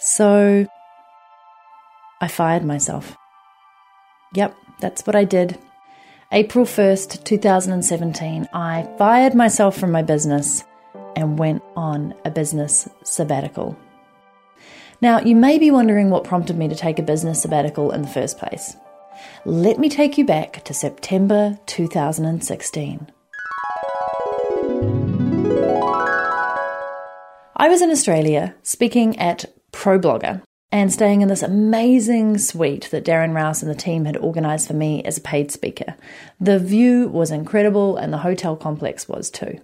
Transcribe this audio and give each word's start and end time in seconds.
So 0.00 0.66
I 2.20 2.28
fired 2.28 2.64
myself. 2.64 3.16
Yep, 4.34 4.56
that's 4.80 5.06
what 5.06 5.16
I 5.16 5.24
did. 5.24 5.58
April 6.30 6.64
1st, 6.64 7.24
2017, 7.24 8.48
I 8.52 8.88
fired 8.98 9.34
myself 9.34 9.78
from 9.78 9.90
my 9.90 10.02
business 10.02 10.62
and 11.16 11.38
went 11.38 11.62
on 11.74 12.14
a 12.24 12.30
business 12.30 12.88
sabbatical. 13.02 13.78
Now, 15.00 15.20
you 15.20 15.34
may 15.34 15.58
be 15.58 15.70
wondering 15.70 16.10
what 16.10 16.24
prompted 16.24 16.56
me 16.56 16.68
to 16.68 16.74
take 16.74 16.98
a 16.98 17.02
business 17.02 17.42
sabbatical 17.42 17.92
in 17.92 18.02
the 18.02 18.08
first 18.08 18.38
place. 18.38 18.76
Let 19.44 19.78
me 19.78 19.88
take 19.88 20.18
you 20.18 20.24
back 20.24 20.64
to 20.64 20.74
September 20.74 21.58
2016. 21.66 23.10
I 27.56 27.68
was 27.68 27.80
in 27.80 27.90
Australia 27.90 28.54
speaking 28.62 29.18
at 29.18 29.46
ProBlogger 29.78 30.42
and 30.72 30.92
staying 30.92 31.22
in 31.22 31.28
this 31.28 31.42
amazing 31.42 32.36
suite 32.36 32.88
that 32.90 33.04
Darren 33.04 33.32
Rowse 33.32 33.62
and 33.62 33.70
the 33.70 33.76
team 33.76 34.06
had 34.06 34.16
organised 34.16 34.66
for 34.66 34.74
me 34.74 35.04
as 35.04 35.16
a 35.16 35.20
paid 35.20 35.52
speaker. 35.52 35.94
The 36.40 36.58
view 36.58 37.06
was 37.06 37.30
incredible 37.30 37.96
and 37.96 38.12
the 38.12 38.18
hotel 38.18 38.56
complex 38.56 39.08
was 39.08 39.30
too. 39.30 39.60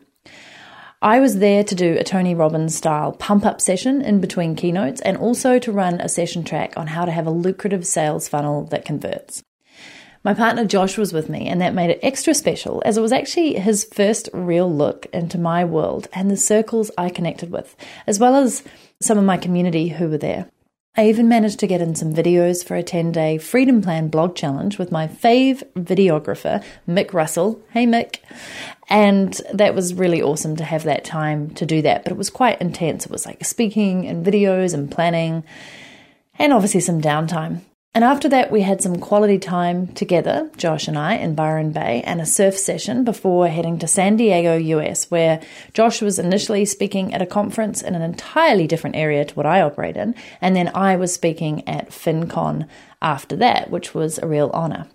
I 1.02 1.18
was 1.18 1.40
there 1.40 1.64
to 1.64 1.74
do 1.74 1.98
a 1.98 2.04
Tony 2.04 2.32
Robbins 2.32 2.76
style 2.76 3.10
pump 3.10 3.44
up 3.44 3.60
session 3.60 4.02
in 4.02 4.20
between 4.20 4.54
keynotes 4.54 5.00
and 5.00 5.16
also 5.16 5.58
to 5.58 5.72
run 5.72 6.00
a 6.00 6.08
session 6.08 6.44
track 6.44 6.74
on 6.76 6.86
how 6.86 7.04
to 7.04 7.12
have 7.12 7.26
a 7.26 7.32
lucrative 7.32 7.84
sales 7.84 8.28
funnel 8.28 8.66
that 8.66 8.84
converts. 8.84 9.42
My 10.24 10.32
partner 10.32 10.64
Josh 10.64 10.96
was 10.96 11.12
with 11.12 11.28
me, 11.28 11.46
and 11.48 11.60
that 11.60 11.74
made 11.74 11.90
it 11.90 12.00
extra 12.02 12.32
special 12.32 12.82
as 12.86 12.96
it 12.96 13.02
was 13.02 13.12
actually 13.12 13.54
his 13.56 13.84
first 13.84 14.30
real 14.32 14.72
look 14.74 15.04
into 15.12 15.36
my 15.36 15.66
world 15.66 16.08
and 16.14 16.30
the 16.30 16.36
circles 16.38 16.90
I 16.96 17.10
connected 17.10 17.50
with, 17.50 17.76
as 18.06 18.18
well 18.18 18.34
as 18.34 18.62
some 19.02 19.18
of 19.18 19.24
my 19.24 19.36
community 19.36 19.88
who 19.88 20.08
were 20.08 20.16
there. 20.16 20.48
I 20.96 21.08
even 21.08 21.28
managed 21.28 21.58
to 21.58 21.66
get 21.66 21.82
in 21.82 21.94
some 21.94 22.14
videos 22.14 22.64
for 22.64 22.74
a 22.74 22.82
10 22.82 23.12
day 23.12 23.36
Freedom 23.36 23.82
Plan 23.82 24.08
blog 24.08 24.34
challenge 24.34 24.78
with 24.78 24.90
my 24.90 25.08
fave 25.08 25.62
videographer, 25.74 26.64
Mick 26.88 27.12
Russell. 27.12 27.60
Hey, 27.72 27.84
Mick. 27.84 28.20
And 28.88 29.38
that 29.52 29.74
was 29.74 29.92
really 29.92 30.22
awesome 30.22 30.56
to 30.56 30.64
have 30.64 30.84
that 30.84 31.04
time 31.04 31.50
to 31.56 31.66
do 31.66 31.82
that, 31.82 32.02
but 32.02 32.12
it 32.12 32.18
was 32.18 32.30
quite 32.30 32.62
intense. 32.62 33.04
It 33.04 33.12
was 33.12 33.26
like 33.26 33.44
speaking 33.44 34.06
and 34.06 34.24
videos 34.24 34.72
and 34.72 34.90
planning, 34.90 35.44
and 36.38 36.52
obviously 36.54 36.80
some 36.80 37.02
downtime. 37.02 37.60
And 37.94 38.02
after 38.02 38.28
that, 38.30 38.50
we 38.50 38.62
had 38.62 38.82
some 38.82 38.98
quality 38.98 39.38
time 39.38 39.86
together, 39.86 40.50
Josh 40.56 40.88
and 40.88 40.98
I, 40.98 41.14
in 41.14 41.36
Byron 41.36 41.70
Bay, 41.70 42.02
and 42.04 42.20
a 42.20 42.26
surf 42.26 42.58
session 42.58 43.04
before 43.04 43.46
heading 43.46 43.78
to 43.78 43.86
San 43.86 44.16
Diego, 44.16 44.56
US, 44.56 45.12
where 45.12 45.40
Josh 45.74 46.02
was 46.02 46.18
initially 46.18 46.64
speaking 46.64 47.14
at 47.14 47.22
a 47.22 47.26
conference 47.26 47.82
in 47.82 47.94
an 47.94 48.02
entirely 48.02 48.66
different 48.66 48.96
area 48.96 49.24
to 49.24 49.34
what 49.36 49.46
I 49.46 49.60
operate 49.62 49.96
in, 49.96 50.16
and 50.40 50.56
then 50.56 50.72
I 50.74 50.96
was 50.96 51.14
speaking 51.14 51.68
at 51.68 51.90
FinCon 51.90 52.66
after 53.00 53.36
that, 53.36 53.70
which 53.70 53.94
was 53.94 54.18
a 54.18 54.26
real 54.26 54.50
honour. 54.52 54.88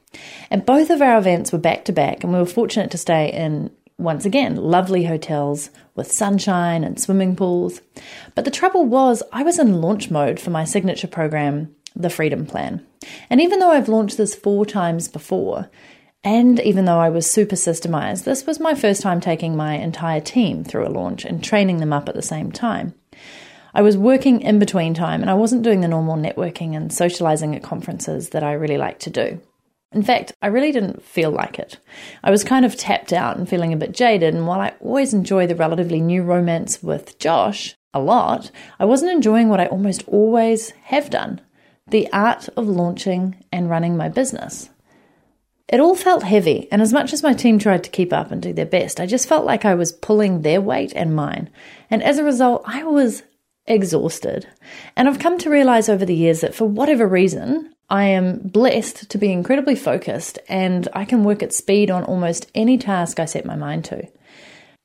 And 0.49 0.65
both 0.65 0.89
of 0.89 1.01
our 1.01 1.17
events 1.17 1.53
were 1.53 1.57
back 1.57 1.85
to 1.85 1.93
back, 1.93 2.25
and 2.25 2.33
we 2.33 2.39
were 2.39 2.45
fortunate 2.45 2.91
to 2.91 2.97
stay 2.97 3.31
in 3.31 3.71
once 3.97 4.25
again, 4.25 4.57
lovely 4.57 5.05
hotels 5.05 5.69
with 5.95 6.11
sunshine 6.11 6.83
and 6.83 6.99
swimming 6.99 7.35
pools. 7.35 7.81
But 8.35 8.43
the 8.43 8.51
trouble 8.51 8.85
was, 8.85 9.23
I 9.31 9.43
was 9.43 9.59
in 9.59 9.81
launch 9.81 10.09
mode 10.09 10.39
for 10.39 10.49
my 10.49 10.65
signature 10.65 11.07
program 11.07 11.75
the 11.95 12.09
Freedom 12.09 12.45
Plan. 12.45 12.85
And 13.29 13.41
even 13.41 13.59
though 13.59 13.71
I've 13.71 13.89
launched 13.89 14.17
this 14.17 14.35
four 14.35 14.65
times 14.65 15.07
before, 15.07 15.69
and 16.23 16.59
even 16.59 16.85
though 16.85 16.99
I 16.99 17.09
was 17.09 17.29
super 17.29 17.55
systemized, 17.55 18.25
this 18.25 18.45
was 18.45 18.59
my 18.59 18.75
first 18.75 19.01
time 19.01 19.21
taking 19.21 19.55
my 19.55 19.75
entire 19.75 20.19
team 20.19 20.63
through 20.63 20.87
a 20.87 20.89
launch 20.89 21.23
and 21.23 21.43
training 21.43 21.77
them 21.77 21.93
up 21.93 22.09
at 22.09 22.15
the 22.15 22.21
same 22.21 22.51
time. 22.51 22.93
I 23.73 23.81
was 23.81 23.97
working 23.97 24.41
in 24.41 24.59
between 24.59 24.93
time 24.93 25.21
and 25.21 25.29
I 25.29 25.35
wasn't 25.35 25.63
doing 25.63 25.81
the 25.81 25.87
normal 25.87 26.17
networking 26.17 26.75
and 26.75 26.91
socializing 26.91 27.55
at 27.55 27.63
conferences 27.63 28.29
that 28.29 28.43
I 28.43 28.53
really 28.53 28.77
like 28.77 28.99
to 28.99 29.09
do. 29.09 29.39
In 29.91 30.03
fact, 30.03 30.33
I 30.41 30.47
really 30.47 30.71
didn't 30.71 31.03
feel 31.03 31.31
like 31.31 31.57
it. 31.57 31.79
I 32.23 32.31
was 32.31 32.43
kind 32.43 32.65
of 32.65 32.75
tapped 32.75 33.13
out 33.13 33.37
and 33.37 33.49
feeling 33.49 33.73
a 33.73 33.77
bit 33.77 33.91
jaded, 33.91 34.35
and 34.35 34.45
while 34.45 34.59
I 34.59 34.73
always 34.81 35.15
enjoy 35.15 35.47
the 35.47 35.55
relatively 35.55 35.99
new 35.99 36.21
romance 36.21 36.83
with 36.83 37.17
Josh 37.17 37.75
a 37.91 37.99
lot, 37.99 38.51
I 38.79 38.85
wasn't 38.85 39.13
enjoying 39.13 39.49
what 39.49 39.59
I 39.59 39.65
almost 39.65 40.03
always 40.07 40.71
have 40.83 41.09
done 41.09 41.41
the 41.91 42.11
art 42.13 42.49
of 42.55 42.67
launching 42.67 43.43
and 43.51 43.69
running 43.69 43.97
my 43.97 44.09
business. 44.09 44.69
It 45.67 45.79
all 45.79 45.95
felt 45.95 46.23
heavy, 46.23 46.67
and 46.71 46.81
as 46.81 46.91
much 46.91 47.13
as 47.13 47.21
my 47.21 47.33
team 47.33 47.59
tried 47.59 47.83
to 47.83 47.91
keep 47.91 48.11
up 48.11 48.31
and 48.31 48.41
do 48.41 48.53
their 48.53 48.65
best, 48.65 48.99
I 48.99 49.05
just 49.05 49.27
felt 49.27 49.45
like 49.45 49.65
I 49.65 49.75
was 49.75 49.91
pulling 49.91 50.41
their 50.41 50.61
weight 50.61 50.93
and 50.95 51.15
mine. 51.15 51.49
And 51.91 52.01
as 52.01 52.17
a 52.17 52.23
result, 52.23 52.63
I 52.65 52.83
was 52.83 53.21
exhausted. 53.67 54.47
And 54.95 55.07
I've 55.07 55.19
come 55.19 55.37
to 55.37 55.49
realize 55.49 55.87
over 55.87 56.05
the 56.05 56.15
years 56.15 56.41
that 56.41 56.55
for 56.55 56.65
whatever 56.65 57.07
reason, 57.07 57.73
I 57.89 58.05
am 58.05 58.39
blessed 58.39 59.09
to 59.09 59.17
be 59.17 59.31
incredibly 59.31 59.75
focused 59.75 60.37
and 60.47 60.87
I 60.93 61.05
can 61.05 61.23
work 61.23 61.41
at 61.41 61.53
speed 61.53 61.89
on 61.89 62.03
almost 62.03 62.49
any 62.53 62.77
task 62.77 63.19
I 63.19 63.25
set 63.25 63.45
my 63.45 63.55
mind 63.55 63.85
to. 63.85 64.07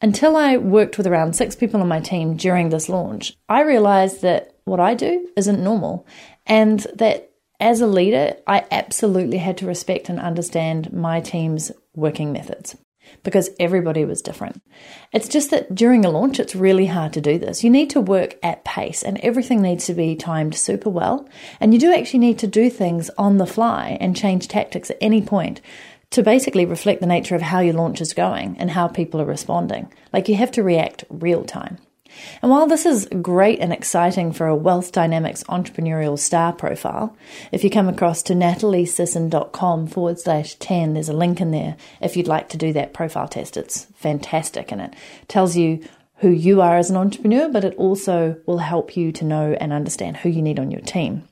Until 0.01 0.37
I 0.37 0.57
worked 0.57 0.99
with 0.99 1.07
around 1.07 1.35
six 1.35 1.57
people 1.57 1.81
on 1.81 1.89
my 1.89 2.01
team 2.01 2.37
during 2.37 2.69
this 2.69 2.89
launch, 2.89 3.37
I 3.49 3.63
realized 3.63 4.23
that 4.23 4.55
what 4.65 4.81
I 4.81 4.95
do 4.95 5.29
isn't 5.37 5.63
normal 5.63 6.07
and 6.47 6.81
that 6.95 7.31
as 7.61 7.81
a 7.81 7.87
leader, 7.87 8.37
I 8.47 8.67
absolutely 8.71 9.39
had 9.39 9.59
to 9.59 9.67
respect 9.67 10.09
and 10.09 10.19
understand 10.19 10.93
my 10.93 11.21
team's 11.21 11.71
working 11.95 12.33
methods 12.33 12.77
because 13.23 13.51
everybody 13.61 14.05
was 14.05 14.23
different. 14.23 14.63
It's 15.13 15.29
just 15.29 15.51
that 15.51 15.75
during 15.75 16.05
a 16.05 16.11
launch, 16.11 16.41
it's 16.41 16.57
really 16.57 16.87
hard 16.87 17.13
to 17.15 17.21
do 17.21 17.39
this. 17.39 17.63
You 17.63 17.71
need 17.71 17.91
to 17.91 18.01
work 18.01 18.37
at 18.43 18.65
pace 18.65 19.03
and 19.03 19.19
everything 19.19 19.63
needs 19.63 19.87
to 19.87 19.95
be 19.95 20.17
timed 20.17 20.55
super 20.55 20.91
well. 20.91 21.29
And 21.61 21.73
you 21.73 21.81
do 21.81 21.95
actually 21.95 22.21
need 22.21 22.39
to 22.41 22.47
do 22.47 22.71
things 22.71 23.11
on 23.17 23.39
the 23.39 23.47
fly 23.47 23.97
and 24.01 24.17
change 24.17 24.49
tactics 24.49 24.91
at 24.91 24.99
any 25.01 25.23
point 25.23 25.61
to 26.11 26.23
basically 26.23 26.65
reflect 26.65 27.01
the 27.01 27.07
nature 27.07 27.35
of 27.35 27.43
how 27.43 27.61
your 27.61 27.75
launch 27.75 28.01
is 28.01 28.15
going 28.15 28.57
and 28.59 28.71
how 28.71 28.89
people 28.89 29.21
are 29.21 29.27
responding. 29.27 29.93
Like 30.13 30.29
you 30.29 30.37
have 30.37 30.53
to 30.53 30.63
react 30.63 31.05
real 31.09 31.45
time. 31.45 31.79
And 32.43 32.51
while 32.51 32.67
this 32.67 32.87
is 32.87 33.09
great 33.23 33.61
and 33.61 33.73
exciting 33.73 34.33
for 34.33 34.47
a 34.47 34.57
Wealth 34.57 34.93
Dynamics 34.93 35.45
entrepreneurial 35.45 36.19
star 36.19 36.53
profile, 36.53 37.17
if 37.53 37.65
you 37.65 37.71
come 37.71 37.89
across 37.89 38.23
to 38.25 38.35
nataliesisson.com 38.35 39.87
forward 39.87 40.19
slash 40.19 40.55
10, 40.57 40.95
there's 40.95 41.09
a 41.09 41.13
link 41.13 41.41
in 41.41 41.51
there 41.51 41.77
if 42.01 42.17
you'd 42.17 42.29
like 42.29 42.49
to 42.51 42.57
do 42.57 42.73
that 42.73 42.95
profile 42.95 43.29
test. 43.29 43.57
It's 43.57 43.87
fantastic 43.95 44.73
and 44.73 44.81
it 44.81 44.95
tells 45.29 45.57
you 45.57 45.87
who 46.19 46.31
you 46.31 46.61
are 46.61 46.77
as 46.77 46.91
an 46.91 46.97
entrepreneur, 46.97 47.49
but 47.49 47.65
it 47.65 47.75
also 47.77 48.37
will 48.47 48.59
help 48.59 48.97
you 48.97 49.13
to 49.13 49.25
know 49.25 49.57
and 49.61 49.73
understand 49.73 50.17
who 50.17 50.29
you 50.29 50.43
need 50.43 50.59
on 50.59 50.71
your 50.71 50.81
team. 50.81 51.29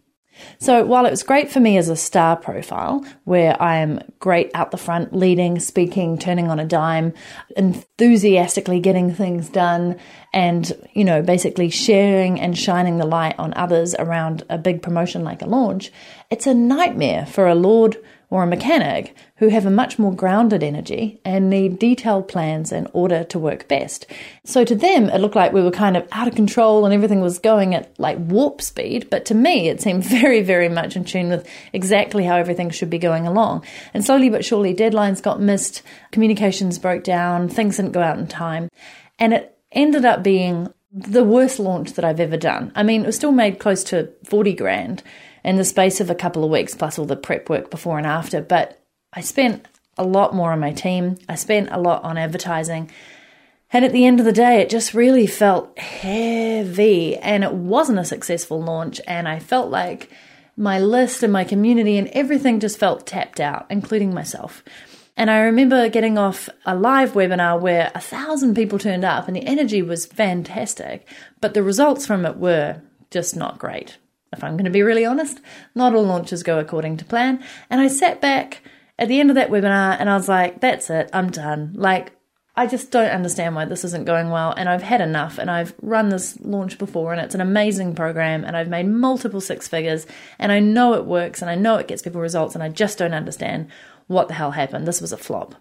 So 0.59 0.85
while 0.85 1.07
it 1.07 1.11
was 1.11 1.23
great 1.23 1.51
for 1.51 1.61
me 1.61 1.77
as 1.77 1.89
a 1.89 1.97
star 1.97 2.37
profile, 2.37 3.05
where 3.25 3.61
I 3.61 3.77
am 3.77 4.01
great 4.19 4.51
out 4.55 4.71
the 4.71 4.77
front, 4.77 5.15
leading, 5.15 5.59
speaking, 5.59 6.19
turning 6.19 6.49
on 6.49 6.59
a 6.59 6.65
dime, 6.65 7.13
enthusiastically 7.57 8.81
getting 8.81 9.15
things 9.15 9.49
done, 9.49 9.99
and, 10.33 10.73
you 10.93 11.05
know, 11.05 11.23
basically 11.23 11.69
sharing 11.69 12.41
and 12.41 12.57
shining 12.57 12.99
the 12.99 13.07
light 13.07 13.35
on 13.39 13.53
others 13.55 13.95
around 13.99 14.45
a 14.49 14.59
big 14.59 14.83
promotion 14.83 15.25
like 15.25 15.43
a 15.43 15.47
launch, 15.47 15.93
it's 16.31 16.47
a 16.47 16.55
nightmare 16.55 17.27
for 17.27 17.47
a 17.47 17.55
Lord 17.55 17.97
or 18.33 18.43
a 18.43 18.47
mechanic 18.47 19.15
who 19.37 19.49
have 19.49 19.67
a 19.67 19.71
much 19.71 19.99
more 19.99 20.15
grounded 20.15 20.63
energy 20.63 21.21
and 21.23 21.51
need 21.51 21.79
detailed 21.79 22.27
plans 22.27 22.73
in 22.73 22.89
order 22.95 23.23
to 23.25 23.39
work 23.39 23.69
best. 23.69 24.07
So 24.43 24.65
to 24.65 24.75
them, 24.75 25.11
it 25.11 25.19
looked 25.19 25.37
like 25.37 25.53
we 25.53 25.61
were 25.61 25.71
kind 25.71 25.99
of 25.99 26.09
out 26.13 26.29
of 26.29 26.35
control 26.35 26.87
and 26.87 26.95
everything 26.95 27.21
was 27.21 27.39
going 27.39 27.75
at 27.75 27.93
like 28.01 28.17
warp 28.19 28.63
speed. 28.63 29.11
But 29.11 29.27
to 29.27 29.35
me, 29.35 29.69
it 29.69 29.83
seemed 29.83 30.03
very, 30.23 30.41
very 30.41 30.71
much 30.71 30.97
in 30.97 31.05
tune 31.05 31.29
with 31.29 31.47
exactly 31.75 32.25
how 32.25 32.37
everything 32.37 32.71
should 32.71 32.89
be 32.89 32.99
going 32.99 33.27
along. 33.27 33.67
And 33.93 34.03
slowly 34.03 34.31
but 34.31 34.47
surely, 34.47 34.75
deadlines 34.75 35.23
got 35.23 35.39
missed, 35.39 35.83
communications 36.11 36.79
broke 36.79 37.05
down, 37.05 37.51
things 37.51 37.77
didn't 37.77 37.93
go 37.93 38.01
out 38.01 38.19
in 38.19 38.29
time. 38.29 38.71
And 39.19 39.35
it 39.35 39.59
ended 39.73 40.07
up 40.07 40.23
being 40.23 40.73
the 40.91 41.23
worst 41.23 41.59
launch 41.59 41.93
that 41.93 42.05
I've 42.07 42.19
ever 42.19 42.39
done. 42.39 42.73
I 42.75 42.83
mean, 42.83 43.03
it 43.03 43.07
was 43.09 43.17
still 43.17 43.31
made 43.31 43.59
close 43.59 43.85
to 43.85 44.11
40 44.25 44.55
grand 44.55 45.03
in 45.45 45.57
the 45.57 45.65
space 45.65 46.01
of 46.01 46.11
a 46.11 46.15
couple 46.15 46.45
of 46.45 46.51
weeks, 46.51 46.75
plus 46.75 46.99
all 46.99 47.05
the 47.05 47.17
prep 47.17 47.49
work 47.49 47.71
before 47.71 47.99
and 47.99 48.07
after. 48.07 48.41
But 48.41 48.81
I 49.13 49.21
spent 49.21 49.67
a 49.99 50.05
lot 50.05 50.35
more 50.35 50.53
on 50.53 50.61
my 50.61 50.73
team, 50.73 51.19
I 51.29 51.35
spent 51.35 51.69
a 51.71 51.81
lot 51.81 52.03
on 52.05 52.17
advertising. 52.17 52.91
And 53.75 53.85
at 53.85 53.93
the 53.93 54.05
end 54.05 54.21
of 54.21 54.27
the 54.27 54.33
day, 54.33 54.61
it 54.61 54.69
just 54.69 54.93
really 54.93 55.27
felt 55.27 55.79
heavy 55.79 57.17
and 57.17 57.43
it 57.43 57.55
wasn't 57.55 57.99
a 57.99 58.05
successful 58.05 58.63
launch. 58.63 59.01
And 59.07 59.27
I 59.27 59.39
felt 59.39 59.71
like 59.71 60.11
my 60.57 60.79
list 60.79 61.23
and 61.23 61.33
my 61.33 61.45
community 61.45 61.97
and 61.97 62.09
everything 62.09 62.61
just 62.61 62.79
felt 62.79 63.07
tapped 63.07 63.41
out, 63.41 63.67
including 63.71 64.13
myself. 64.13 64.63
And 65.17 65.31
I 65.31 65.41
remember 65.41 65.89
getting 65.89 66.19
off 66.19 66.49
a 66.67 66.75
live 66.75 67.13
webinar 67.13 67.61
where 67.61 67.91
a 67.95 68.01
thousand 68.01 68.55
people 68.55 68.79
turned 68.79 69.05
up 69.05 69.27
and 69.27 69.37
the 69.37 69.47
energy 69.47 69.81
was 69.81 70.07
fantastic, 70.07 71.07
but 71.41 71.55
the 71.55 71.63
results 71.63 72.07
from 72.07 72.27
it 72.27 72.37
were 72.37 72.81
just 73.11 73.37
not 73.37 73.59
great 73.59 73.97
if 74.33 74.43
I'm 74.43 74.55
going 74.57 74.65
to 74.65 74.71
be 74.71 74.83
really 74.83 75.05
honest, 75.05 75.41
not 75.75 75.95
all 75.95 76.05
launches 76.05 76.43
go 76.43 76.59
according 76.59 76.97
to 76.99 77.05
plan. 77.05 77.43
And 77.71 77.81
I 77.81 77.89
sat 77.89 78.21
back 78.21 78.63
at 78.99 79.09
the 79.09 79.21
end 79.21 79.31
of 79.31 79.37
that 79.37 79.51
webinar 79.51 79.97
and 79.99 80.09
I 80.09 80.17
was 80.17 80.29
like, 80.29 80.61
that's 80.61 80.91
it, 80.91 81.11
I'm 81.13 81.31
done. 81.31 81.73
Like, 81.75 82.13
I 82.55 82.67
just 82.67 82.91
don't 82.91 83.11
understand 83.11 83.55
why 83.55 83.65
this 83.65 83.83
isn't 83.83 84.05
going 84.05 84.29
well. 84.29 84.53
And 84.53 84.69
I've 84.69 84.83
had 84.83 85.01
enough. 85.01 85.39
And 85.39 85.51
I've 85.51 85.75
run 85.81 86.11
this 86.11 86.39
launch 86.41 86.77
before, 86.77 87.13
and 87.13 87.21
it's 87.21 87.35
an 87.35 87.41
amazing 87.41 87.95
program. 87.95 88.45
And 88.45 88.55
I've 88.57 88.69
made 88.69 88.89
multiple 88.89 89.41
six 89.41 89.67
figures. 89.69 90.07
And 90.39 90.53
I 90.53 90.61
know 90.61 90.93
it 90.93 91.07
works, 91.07 91.41
and 91.41 91.51
I 91.51 91.55
know 91.55 91.77
it 91.77 91.89
gets 91.89 92.03
people 92.03 92.21
results. 92.21 92.55
And 92.55 92.63
I 92.63 92.69
just 92.69 92.99
don't 92.99 93.15
understand 93.15 93.71
what 94.07 94.29
the 94.29 94.35
hell 94.35 94.51
happened. 94.51 94.87
This 94.87 95.01
was 95.01 95.13
a 95.13 95.17
flop. 95.17 95.55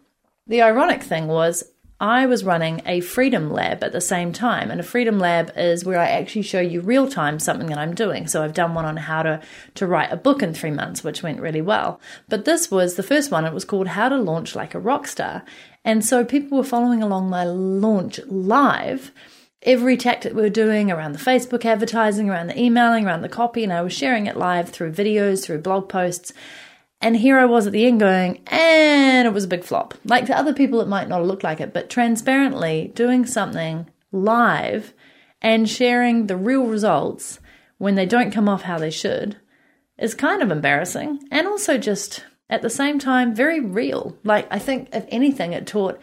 The 0.47 0.61
ironic 0.63 1.01
thing 1.01 1.27
was, 1.27 1.63
I 2.01 2.25
was 2.25 2.43
running 2.43 2.81
a 2.87 2.99
Freedom 2.99 3.51
Lab 3.51 3.83
at 3.83 3.91
the 3.91 4.01
same 4.01 4.33
time. 4.33 4.71
And 4.71 4.79
a 4.79 4.83
Freedom 4.83 5.19
Lab 5.19 5.51
is 5.55 5.85
where 5.85 5.99
I 5.99 6.09
actually 6.09 6.41
show 6.41 6.59
you 6.59 6.81
real 6.81 7.07
time 7.07 7.37
something 7.37 7.67
that 7.67 7.77
I'm 7.77 7.93
doing. 7.93 8.27
So 8.27 8.43
I've 8.43 8.55
done 8.55 8.73
one 8.73 8.85
on 8.85 8.97
how 8.97 9.21
to, 9.21 9.39
to 9.75 9.85
write 9.85 10.11
a 10.11 10.17
book 10.17 10.41
in 10.41 10.55
three 10.55 10.71
months, 10.71 11.03
which 11.03 11.21
went 11.21 11.39
really 11.39 11.61
well. 11.61 12.01
But 12.27 12.45
this 12.45 12.71
was 12.71 12.95
the 12.95 13.03
first 13.03 13.29
one. 13.29 13.45
It 13.45 13.53
was 13.53 13.65
called 13.65 13.89
How 13.89 14.09
to 14.09 14.17
Launch 14.17 14.55
Like 14.55 14.73
a 14.73 14.79
Rock 14.79 15.05
Star. 15.05 15.43
And 15.85 16.03
so 16.03 16.25
people 16.25 16.57
were 16.57 16.63
following 16.63 17.03
along 17.03 17.29
my 17.29 17.43
launch 17.43 18.19
live. 18.25 19.11
Every 19.61 19.95
tactic 19.95 20.33
we 20.33 20.41
were 20.41 20.49
doing 20.49 20.89
around 20.89 21.11
the 21.11 21.19
Facebook 21.19 21.65
advertising, 21.65 22.31
around 22.31 22.47
the 22.47 22.59
emailing, 22.59 23.05
around 23.05 23.21
the 23.21 23.29
copy, 23.29 23.63
and 23.63 23.71
I 23.71 23.83
was 23.83 23.93
sharing 23.93 24.25
it 24.25 24.35
live 24.35 24.69
through 24.69 24.93
videos, 24.93 25.43
through 25.43 25.59
blog 25.59 25.87
posts. 25.87 26.33
And 27.01 27.17
here 27.17 27.39
I 27.39 27.45
was 27.45 27.65
at 27.65 27.73
the 27.73 27.85
end 27.85 27.99
going, 27.99 28.41
and 28.47 29.27
it 29.27 29.33
was 29.33 29.45
a 29.45 29.49
big 29.49 29.63
flop. 29.63 29.95
Like 30.05 30.27
to 30.27 30.37
other 30.37 30.53
people, 30.53 30.81
it 30.81 30.87
might 30.87 31.09
not 31.09 31.25
look 31.25 31.43
like 31.43 31.59
it, 31.59 31.73
but 31.73 31.89
transparently 31.89 32.91
doing 32.93 33.25
something 33.25 33.89
live 34.11 34.93
and 35.41 35.67
sharing 35.67 36.27
the 36.27 36.37
real 36.37 36.65
results 36.65 37.39
when 37.79 37.95
they 37.95 38.05
don't 38.05 38.31
come 38.31 38.47
off 38.47 38.61
how 38.63 38.77
they 38.77 38.91
should 38.91 39.37
is 39.97 40.13
kind 40.13 40.43
of 40.43 40.51
embarrassing 40.51 41.19
and 41.31 41.47
also 41.47 41.77
just 41.77 42.23
at 42.49 42.61
the 42.61 42.69
same 42.69 42.99
time 42.99 43.33
very 43.33 43.59
real. 43.59 44.15
Like, 44.23 44.47
I 44.51 44.59
think, 44.59 44.89
if 44.93 45.05
anything, 45.09 45.53
it 45.53 45.65
taught 45.65 45.99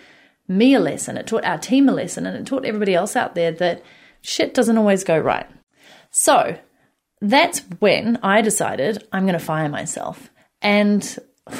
me 0.48 0.74
a 0.74 0.80
lesson, 0.80 1.16
it 1.16 1.26
taught 1.26 1.44
our 1.44 1.58
team 1.58 1.88
a 1.88 1.92
lesson, 1.92 2.26
and 2.26 2.36
it 2.36 2.46
taught 2.46 2.64
everybody 2.64 2.94
else 2.94 3.14
out 3.14 3.34
there 3.34 3.52
that 3.52 3.82
shit 4.22 4.54
doesn't 4.54 4.78
always 4.78 5.04
go 5.04 5.18
right. 5.18 5.46
So, 6.10 6.58
that's 7.20 7.60
when 7.80 8.18
I 8.22 8.40
decided 8.40 9.06
I'm 9.12 9.24
going 9.24 9.38
to 9.38 9.44
fire 9.44 9.68
myself. 9.68 10.30
And 10.62 11.02
it 11.46 11.54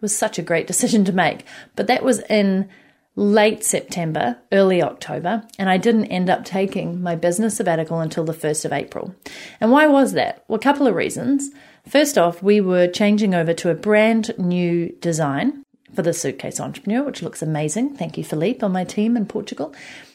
was 0.00 0.16
such 0.16 0.38
a 0.38 0.42
great 0.42 0.66
decision 0.66 1.04
to 1.04 1.12
make. 1.12 1.44
But 1.76 1.86
that 1.86 2.02
was 2.02 2.20
in 2.28 2.68
late 3.16 3.64
September, 3.64 4.38
early 4.52 4.82
October, 4.82 5.42
and 5.58 5.68
I 5.68 5.76
didn't 5.76 6.06
end 6.06 6.30
up 6.30 6.44
taking 6.44 7.02
my 7.02 7.16
business 7.16 7.56
sabbatical 7.56 8.00
until 8.00 8.24
the 8.24 8.32
1st 8.32 8.64
of 8.64 8.72
April. 8.72 9.14
And 9.60 9.70
why 9.70 9.86
was 9.86 10.12
that? 10.12 10.44
Well, 10.48 10.58
a 10.58 10.62
couple 10.62 10.86
of 10.86 10.94
reasons. 10.94 11.50
First 11.88 12.16
off, 12.16 12.42
we 12.42 12.60
were 12.60 12.86
changing 12.86 13.34
over 13.34 13.52
to 13.54 13.70
a 13.70 13.74
brand 13.74 14.32
new 14.38 14.90
design 15.00 15.64
for 15.94 16.02
the 16.02 16.12
suitcase 16.12 16.60
entrepreneur, 16.60 17.02
which 17.02 17.22
looks 17.22 17.42
amazing. 17.42 17.96
Thank 17.96 18.16
you, 18.16 18.24
Philippe, 18.24 18.64
on 18.64 18.72
my 18.72 18.84
team 18.84 19.16
in 19.16 19.26
Portugal. 19.26 19.74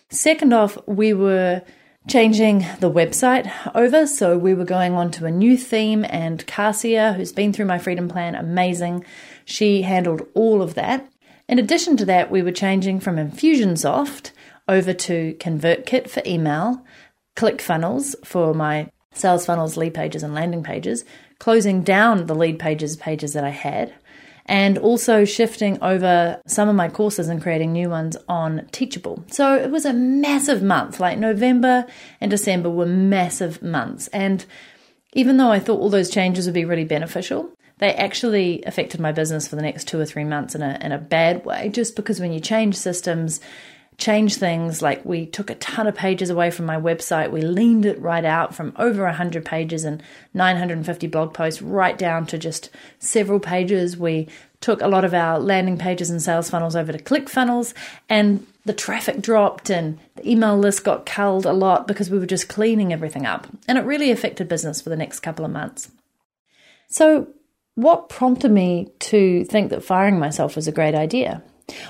Second 0.10 0.54
off, 0.54 0.78
we 0.88 1.14
were 1.14 1.62
changing 2.08 2.60
the 2.80 2.92
website 2.92 3.52
over. 3.74 4.06
So 4.06 4.38
we 4.38 4.54
were 4.54 4.66
going 4.66 4.94
on 4.94 5.12
to 5.12 5.26
a 5.26 5.32
new 5.32 5.58
theme, 5.58 6.06
and 6.10 6.46
Cassia, 6.46 7.14
who's 7.14 7.32
been 7.32 7.54
through 7.54 7.66
my 7.66 7.80
freedom 7.80 8.08
plan, 8.08 8.36
amazing, 8.36 9.06
she 9.46 9.82
handled 9.82 10.28
all 10.34 10.62
of 10.62 10.76
that. 10.76 11.08
In 11.48 11.60
addition 11.60 11.98
to 11.98 12.06
that, 12.06 12.32
we 12.32 12.42
were 12.42 12.52
changing 12.52 13.00
from 13.00 13.18
Infusionsoft 13.18 14.32
over 14.68 14.94
to 14.94 15.36
ConvertKit 15.40 16.10
for 16.10 16.24
email, 16.26 16.84
ClickFunnels 17.36 18.16
for 18.26 18.54
my 18.54 18.90
sales 19.14 19.46
funnels, 19.46 19.78
lead 19.78 19.94
pages, 19.94 20.24
and 20.24 20.34
landing 20.34 20.64
pages, 20.64 21.06
closing 21.40 21.84
down 21.84 22.26
the 22.26 22.36
lead 22.36 22.60
pages 22.60 22.98
pages 22.98 23.34
that 23.34 23.44
I 23.44 23.50
had, 23.50 23.94
and 24.46 24.78
also 24.78 25.26
shifting 25.26 25.82
over 25.82 26.40
some 26.46 26.70
of 26.70 26.76
my 26.76 26.88
courses 26.88 27.30
and 27.30 27.42
creating 27.42 27.72
new 27.72 27.90
ones 27.90 28.16
on 28.28 28.68
Teachable. 28.72 29.24
So 29.32 29.56
it 29.56 29.72
was 29.72 29.86
a 29.86 29.94
massive 29.94 30.62
month. 30.62 31.00
Like 31.00 31.18
November 31.18 31.86
and 32.22 32.30
December 32.30 32.70
were 32.70 32.86
massive 32.86 33.64
months. 33.64 34.08
And 34.10 34.46
even 35.14 35.38
though 35.38 35.52
I 35.52 35.60
thought 35.60 35.80
all 35.80 35.90
those 35.90 36.10
changes 36.10 36.46
would 36.46 36.54
be 36.54 36.66
really 36.66 36.86
beneficial, 36.86 37.50
they 37.78 37.94
actually 37.94 38.64
affected 38.64 39.00
my 39.00 39.12
business 39.12 39.48
for 39.48 39.56
the 39.56 39.62
next 39.62 39.88
two 39.88 40.00
or 40.00 40.06
three 40.06 40.24
months 40.24 40.56
in 40.56 40.62
a, 40.62 40.78
in 40.82 40.92
a 40.92 40.98
bad 40.98 41.44
way, 41.44 41.70
just 41.70 41.96
because 41.96 42.20
when 42.20 42.32
you 42.32 42.40
change 42.40 42.76
systems, 42.76 43.42
change 43.98 44.36
things. 44.36 44.82
Like 44.82 45.06
we 45.06 45.26
took 45.26 45.50
a 45.50 45.56
ton 45.56 45.88
of 45.88 45.96
pages 45.96 46.30
away 46.30 46.52
from 46.52 46.66
my 46.66 46.78
website. 46.78 47.32
We 47.32 47.42
leaned 47.42 47.86
it 47.86 48.00
right 48.00 48.26
out 48.26 48.54
from 48.54 48.74
over 48.78 49.04
100 49.04 49.46
pages 49.46 49.84
and 49.84 50.02
950 50.34 51.08
blog 51.08 51.34
posts 51.34 51.62
right 51.62 51.98
down 51.98 52.26
to 52.28 52.38
just 52.38 52.70
several 53.00 53.40
pages. 53.40 53.98
We 53.98 54.28
took 54.62 54.82
a 54.82 54.88
lot 54.88 55.06
of 55.06 55.14
our 55.14 55.40
landing 55.40 55.78
pages 55.78 56.10
and 56.10 56.22
sales 56.22 56.50
funnels 56.50 56.76
over 56.76 56.92
to 56.92 56.98
ClickFunnels 56.98 57.74
and 58.10 58.46
the 58.66 58.74
traffic 58.74 59.22
dropped 59.22 59.70
and 59.70 60.00
the 60.16 60.30
email 60.30 60.58
list 60.58 60.84
got 60.84 61.06
culled 61.06 61.46
a 61.46 61.54
lot 61.54 61.88
because 61.88 62.10
we 62.10 62.18
were 62.18 62.26
just 62.26 62.50
cleaning 62.50 62.92
everything 62.92 63.26
up. 63.26 63.48
And 63.68 63.78
it 63.78 63.86
really 63.86 64.12
affected 64.12 64.48
business 64.48 64.82
for 64.82 64.90
the 64.90 64.96
next 64.96 65.20
couple 65.20 65.46
of 65.46 65.52
months. 65.52 65.92
So, 66.88 67.28
what 67.76 68.10
prompted 68.10 68.52
me 68.52 68.90
to 69.00 69.44
think 69.46 69.70
that 69.70 69.84
firing 69.84 70.18
myself 70.18 70.56
was 70.56 70.68
a 70.68 70.72
great 70.72 70.96
idea? 70.96 71.44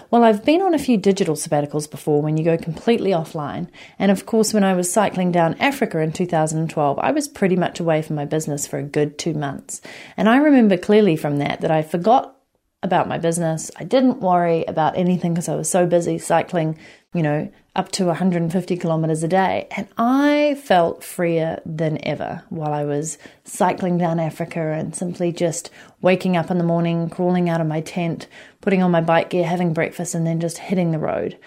Well, 0.10 0.24
I've 0.24 0.46
been 0.46 0.62
on 0.62 0.74
a 0.74 0.80
few 0.80 0.98
digital 0.98 1.36
sabbaticals 1.36 1.90
before 1.90 2.22
when 2.22 2.38
you 2.38 2.46
go 2.46 2.58
completely 2.58 3.12
offline. 3.12 3.68
And 4.00 4.12
of 4.12 4.26
course, 4.26 4.54
when 4.54 4.64
I 4.64 4.74
was 4.74 4.92
cycling 4.92 5.32
down 5.32 5.56
Africa 5.56 6.00
in 6.00 6.14
2012, 6.14 7.00
I 7.00 7.12
was 7.12 7.28
pretty 7.28 7.56
much 7.56 7.80
away 7.80 8.02
from 8.02 8.16
my 8.16 8.26
business 8.26 8.66
for 8.66 8.78
a 8.78 8.84
good 8.84 9.18
two 9.18 9.34
months. 9.34 9.82
And 10.16 10.30
I 10.30 10.38
remember 10.38 10.78
clearly 10.78 11.16
from 11.18 11.38
that 11.38 11.62
that 11.62 11.72
I 11.72 11.82
forgot 11.82 12.38
about 12.84 13.10
my 13.10 13.18
business. 13.18 13.70
I 13.76 13.84
didn't 13.84 14.22
worry 14.22 14.64
about 14.66 14.98
anything 14.98 15.34
because 15.34 15.50
I 15.50 15.56
was 15.56 15.70
so 15.70 15.86
busy 15.86 16.20
cycling, 16.20 16.78
you 17.14 17.24
know, 17.24 17.52
up 17.76 17.92
to 17.92 18.06
150 18.06 18.78
kilometers 18.78 19.24
a 19.24 19.28
day. 19.28 19.68
And 19.72 19.88
I 19.98 20.60
felt 20.64 21.04
freer 21.04 21.62
than 21.66 22.00
ever 22.06 22.44
while 22.50 22.74
I 22.74 22.86
was 22.86 23.18
cycling 23.44 23.98
down 23.98 24.20
Africa 24.20 24.60
and 24.60 24.96
simply 24.96 25.32
just 25.32 25.70
waking 26.02 26.38
up 26.38 26.50
in 26.50 26.58
the 26.58 26.64
morning, 26.64 27.10
crawling 27.10 27.50
out 27.50 27.62
of 27.62 27.68
my 27.68 27.82
tent, 27.82 28.28
putting 28.62 28.82
on 28.82 28.92
my 28.92 29.02
bike 29.02 29.30
gear, 29.30 29.46
having 29.46 29.74
breakfast, 29.74 30.16
and 30.16 30.26
then 30.26 30.40
just 30.40 30.58
hitting 30.58 30.92
the 30.92 31.00
road. 31.00 31.38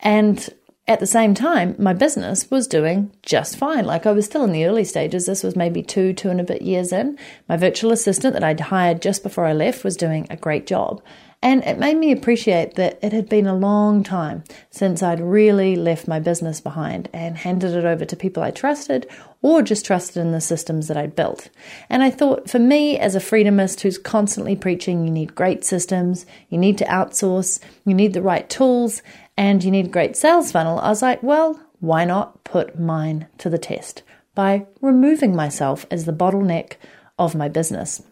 And 0.00 0.48
at 0.88 1.00
the 1.00 1.06
same 1.06 1.34
time, 1.34 1.74
my 1.78 1.92
business 1.92 2.48
was 2.48 2.68
doing 2.68 3.10
just 3.22 3.56
fine. 3.56 3.84
Like 3.84 4.06
I 4.06 4.12
was 4.12 4.24
still 4.24 4.44
in 4.44 4.52
the 4.52 4.66
early 4.66 4.84
stages. 4.84 5.26
This 5.26 5.42
was 5.42 5.56
maybe 5.56 5.82
two, 5.82 6.12
two 6.12 6.30
and 6.30 6.40
a 6.40 6.44
bit 6.44 6.62
years 6.62 6.92
in. 6.92 7.18
My 7.48 7.56
virtual 7.56 7.90
assistant 7.90 8.34
that 8.34 8.44
I'd 8.44 8.60
hired 8.60 9.02
just 9.02 9.24
before 9.24 9.46
I 9.46 9.52
left 9.52 9.82
was 9.82 9.96
doing 9.96 10.28
a 10.30 10.36
great 10.36 10.66
job. 10.66 11.02
And 11.42 11.62
it 11.64 11.78
made 11.78 11.96
me 11.96 12.12
appreciate 12.12 12.74
that 12.74 12.98
it 13.02 13.12
had 13.12 13.28
been 13.28 13.46
a 13.46 13.54
long 13.54 14.02
time 14.02 14.42
since 14.70 15.02
I'd 15.02 15.20
really 15.20 15.76
left 15.76 16.08
my 16.08 16.18
business 16.18 16.60
behind 16.60 17.08
and 17.12 17.36
handed 17.36 17.74
it 17.74 17.84
over 17.84 18.04
to 18.04 18.16
people 18.16 18.42
I 18.42 18.50
trusted 18.50 19.06
or 19.42 19.62
just 19.62 19.86
trusted 19.86 20.16
in 20.16 20.32
the 20.32 20.40
systems 20.40 20.88
that 20.88 20.96
I'd 20.96 21.14
built. 21.14 21.50
And 21.88 22.02
I 22.02 22.10
thought 22.10 22.50
for 22.50 22.58
me, 22.58 22.98
as 22.98 23.14
a 23.14 23.20
freedomist 23.20 23.82
who's 23.82 23.98
constantly 23.98 24.56
preaching 24.56 25.04
you 25.04 25.10
need 25.10 25.34
great 25.34 25.62
systems, 25.62 26.26
you 26.48 26.58
need 26.58 26.78
to 26.78 26.84
outsource, 26.86 27.60
you 27.84 27.94
need 27.94 28.12
the 28.12 28.22
right 28.22 28.48
tools, 28.48 29.02
and 29.36 29.62
you 29.62 29.70
need 29.70 29.86
a 29.86 29.90
great 29.90 30.16
sales 30.16 30.50
funnel, 30.50 30.80
I 30.80 30.88
was 30.88 31.02
like, 31.02 31.22
well, 31.22 31.60
why 31.80 32.04
not 32.04 32.42
put 32.44 32.80
mine 32.80 33.28
to 33.38 33.50
the 33.50 33.58
test 33.58 34.02
by 34.34 34.66
removing 34.80 35.36
myself 35.36 35.86
as 35.90 36.06
the 36.06 36.12
bottleneck 36.12 36.72
of 37.18 37.34
my 37.34 37.48
business? 37.48 38.02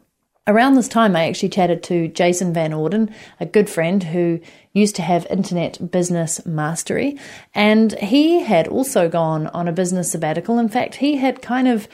Around 0.46 0.74
this 0.74 0.88
time, 0.88 1.16
I 1.16 1.26
actually 1.26 1.48
chatted 1.48 1.82
to 1.84 2.08
Jason 2.08 2.52
Van 2.52 2.74
Orden, 2.74 3.14
a 3.40 3.46
good 3.46 3.70
friend 3.70 4.02
who 4.02 4.40
used 4.74 4.94
to 4.96 5.02
have 5.02 5.26
internet 5.30 5.90
business 5.90 6.44
mastery, 6.44 7.18
and 7.54 7.98
he 7.98 8.40
had 8.40 8.68
also 8.68 9.08
gone 9.08 9.46
on 9.48 9.68
a 9.68 9.72
business 9.72 10.12
sabbatical. 10.12 10.58
In 10.58 10.68
fact, 10.68 10.96
he 10.96 11.16
had 11.16 11.40
kind 11.40 11.66
of 11.66 11.88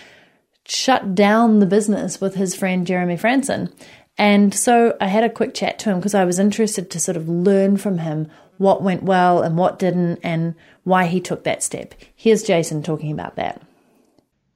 shut 0.67 1.15
down 1.15 1.61
the 1.61 1.67
business 1.67 2.21
with 2.21 2.35
his 2.35 2.57
friend 2.57 2.89
Jeremy 2.89 3.17
Frandsen. 3.17 3.73
And 4.19 4.53
so 4.53 4.97
I 5.01 5.07
had 5.07 5.23
a 5.23 5.31
quick 5.31 5.55
chat 5.55 5.79
to 5.81 5.91
him 5.91 5.99
because 5.99 6.15
I 6.15 6.25
was 6.25 6.41
interested 6.41 6.91
to 6.91 6.99
sort 6.99 7.17
of 7.17 7.29
learn 7.29 7.77
from 7.77 7.99
him 7.99 8.29
what 8.59 8.83
went 8.83 9.05
well 9.05 9.43
and 9.43 9.57
what 9.57 9.79
didn't 9.79 10.19
and 10.25 10.57
why 10.83 11.07
he 11.07 11.21
took 11.21 11.45
that 11.45 11.63
step. 11.63 11.95
Here's 12.17 12.43
Jason 12.43 12.83
talking 12.83 13.13
about 13.13 13.37
that 13.37 13.63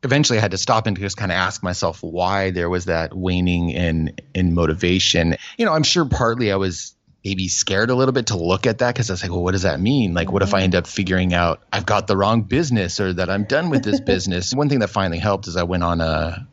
eventually 0.04 0.38
I 0.38 0.42
had 0.42 0.52
to 0.52 0.58
stop 0.58 0.86
and 0.86 0.98
just 0.98 1.16
kind 1.16 1.32
of 1.32 1.36
ask 1.36 1.62
myself 1.62 2.02
why 2.02 2.50
there 2.50 2.68
was 2.68 2.84
that 2.86 3.14
waning 3.14 3.70
in 3.70 4.14
in 4.34 4.54
motivation. 4.54 5.36
You 5.56 5.66
know, 5.66 5.72
I'm 5.72 5.82
sure 5.82 6.04
partly 6.04 6.52
I 6.52 6.56
was 6.56 6.94
maybe 7.24 7.48
scared 7.48 7.88
a 7.88 7.94
little 7.94 8.12
bit 8.12 8.26
to 8.26 8.36
look 8.36 8.66
at 8.66 8.78
that 8.78 8.94
because 8.94 9.08
I 9.08 9.14
was 9.14 9.22
like, 9.22 9.32
well, 9.32 9.42
what 9.42 9.52
does 9.52 9.62
that 9.62 9.80
mean? 9.80 10.12
Like, 10.12 10.30
what 10.30 10.42
if 10.42 10.52
I 10.52 10.58
mm-hmm. 10.58 10.64
end 10.64 10.74
up 10.74 10.86
figuring 10.86 11.32
out 11.32 11.62
I've 11.72 11.86
got 11.86 12.06
the 12.06 12.16
wrong 12.16 12.42
business 12.42 13.00
or 13.00 13.14
that 13.14 13.30
I'm 13.30 13.44
done 13.44 13.70
with 13.70 13.82
this 13.82 14.00
business? 14.12 14.52
One 14.52 14.68
thing 14.68 14.80
that 14.80 14.90
finally 14.90 15.18
helped 15.18 15.48
is 15.48 15.56
I 15.56 15.62
went 15.62 15.82
on 15.82 16.00
a 16.00 16.46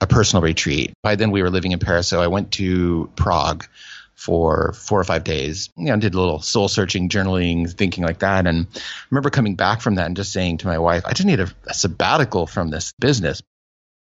a 0.00 0.06
personal 0.06 0.42
retreat. 0.42 0.92
By 1.02 1.16
then 1.16 1.30
we 1.30 1.42
were 1.42 1.50
living 1.50 1.72
in 1.72 1.78
Paris, 1.78 2.08
so 2.08 2.20
I 2.20 2.26
went 2.26 2.52
to 2.52 3.10
Prague 3.16 3.66
for 4.14 4.72
four 4.72 5.00
or 5.00 5.04
five 5.04 5.24
days. 5.24 5.70
You 5.76 5.86
know, 5.86 5.96
did 5.96 6.14
a 6.14 6.20
little 6.20 6.40
soul 6.40 6.68
searching, 6.68 7.08
journaling, 7.08 7.70
thinking 7.70 8.04
like 8.04 8.20
that. 8.20 8.46
And 8.46 8.66
I 8.74 8.80
remember 9.10 9.30
coming 9.30 9.54
back 9.54 9.80
from 9.80 9.96
that 9.96 10.06
and 10.06 10.16
just 10.16 10.32
saying 10.32 10.58
to 10.58 10.66
my 10.66 10.78
wife, 10.78 11.04
I 11.04 11.12
just 11.12 11.26
need 11.26 11.40
a, 11.40 11.48
a 11.66 11.74
sabbatical 11.74 12.46
from 12.46 12.70
this 12.70 12.92
business. 12.98 13.42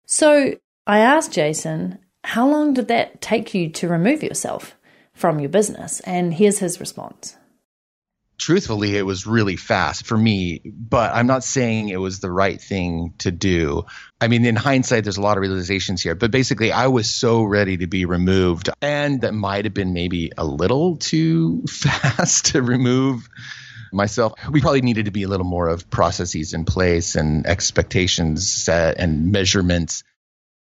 So 0.06 0.54
I 0.86 0.98
asked 0.98 1.32
Jason, 1.32 1.98
how 2.22 2.48
long 2.48 2.74
did 2.74 2.88
that 2.88 3.20
take 3.20 3.54
you 3.54 3.70
to 3.70 3.88
remove 3.88 4.22
yourself 4.22 4.76
from 5.12 5.40
your 5.40 5.48
business? 5.48 6.00
And 6.00 6.34
here's 6.34 6.58
his 6.58 6.80
response. 6.80 7.36
Truthfully, 8.38 8.96
it 8.96 9.06
was 9.06 9.26
really 9.26 9.56
fast 9.56 10.06
for 10.06 10.16
me, 10.16 10.60
but 10.64 11.14
I'm 11.14 11.26
not 11.26 11.44
saying 11.44 11.88
it 11.88 11.96
was 11.96 12.20
the 12.20 12.30
right 12.30 12.60
thing 12.60 13.14
to 13.18 13.30
do. 13.30 13.84
I 14.20 14.28
mean, 14.28 14.44
in 14.44 14.56
hindsight, 14.56 15.04
there's 15.04 15.16
a 15.16 15.22
lot 15.22 15.36
of 15.36 15.42
realizations 15.42 16.02
here, 16.02 16.14
but 16.14 16.30
basically, 16.30 16.72
I 16.72 16.88
was 16.88 17.08
so 17.08 17.42
ready 17.42 17.76
to 17.78 17.86
be 17.86 18.04
removed, 18.04 18.70
and 18.82 19.20
that 19.22 19.34
might 19.34 19.64
have 19.64 19.74
been 19.74 19.92
maybe 19.92 20.32
a 20.36 20.44
little 20.44 20.96
too 20.96 21.62
fast 21.68 22.46
to 22.46 22.62
remove 22.62 23.28
myself. 23.92 24.34
We 24.50 24.60
probably 24.60 24.82
needed 24.82 25.06
to 25.06 25.10
be 25.10 25.22
a 25.22 25.28
little 25.28 25.46
more 25.46 25.68
of 25.68 25.88
processes 25.90 26.52
in 26.52 26.64
place 26.64 27.14
and 27.14 27.46
expectations 27.46 28.50
set 28.50 28.98
and 28.98 29.30
measurements. 29.30 30.02